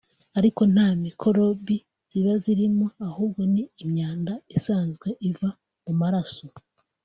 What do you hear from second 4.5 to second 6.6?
isanzwe iva mu maraso